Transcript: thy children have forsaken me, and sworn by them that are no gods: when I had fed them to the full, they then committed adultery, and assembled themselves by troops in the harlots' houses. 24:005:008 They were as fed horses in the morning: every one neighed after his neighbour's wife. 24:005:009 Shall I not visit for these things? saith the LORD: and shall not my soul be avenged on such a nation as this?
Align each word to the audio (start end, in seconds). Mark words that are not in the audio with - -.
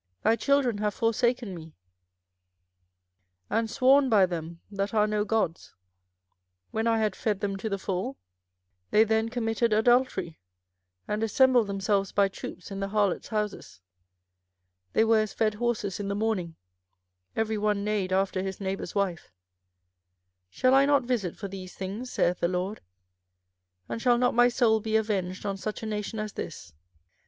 thy 0.23 0.35
children 0.35 0.79
have 0.79 0.95
forsaken 0.95 1.53
me, 1.53 1.75
and 3.51 3.69
sworn 3.69 4.09
by 4.09 4.25
them 4.25 4.59
that 4.71 4.95
are 4.95 5.05
no 5.05 5.23
gods: 5.23 5.75
when 6.71 6.87
I 6.87 6.97
had 6.97 7.15
fed 7.15 7.39
them 7.39 7.55
to 7.57 7.69
the 7.69 7.77
full, 7.77 8.17
they 8.89 9.03
then 9.03 9.29
committed 9.29 9.71
adultery, 9.71 10.39
and 11.07 11.21
assembled 11.21 11.67
themselves 11.67 12.11
by 12.11 12.29
troops 12.29 12.71
in 12.71 12.79
the 12.79 12.87
harlots' 12.87 13.27
houses. 13.27 13.79
24:005:008 14.93 14.93
They 14.93 15.03
were 15.05 15.19
as 15.19 15.33
fed 15.33 15.53
horses 15.53 15.99
in 15.99 16.07
the 16.07 16.15
morning: 16.15 16.55
every 17.35 17.59
one 17.59 17.83
neighed 17.83 18.11
after 18.11 18.41
his 18.41 18.59
neighbour's 18.59 18.95
wife. 18.95 19.31
24:005:009 20.49 20.49
Shall 20.57 20.73
I 20.73 20.85
not 20.87 21.03
visit 21.03 21.37
for 21.37 21.47
these 21.47 21.75
things? 21.75 22.11
saith 22.11 22.39
the 22.39 22.47
LORD: 22.47 22.81
and 23.87 24.01
shall 24.01 24.17
not 24.17 24.33
my 24.33 24.47
soul 24.47 24.79
be 24.79 24.95
avenged 24.95 25.45
on 25.45 25.57
such 25.57 25.83
a 25.83 25.85
nation 25.85 26.17
as 26.17 26.33
this? 26.33 26.73